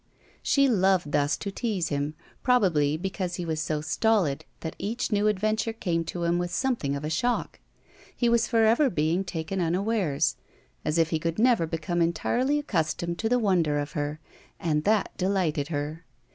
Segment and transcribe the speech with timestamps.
[0.41, 5.27] She loved thus to tease him, probably because he was so stolid that each new
[5.27, 7.59] adventure came to him with something of a shock.
[8.15, 10.37] He was forever being taken taiawares,
[10.83, 14.19] as if he could never become entirely accustomed to the wonder of her,
[14.59, 16.03] and that delighted her.